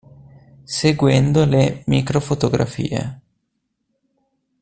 [0.75, 3.21] Seguendo le microfotografie.